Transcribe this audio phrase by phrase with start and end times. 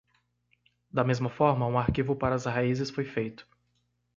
[0.89, 3.47] Da mesma forma, um arquivo para as raízes foi feito.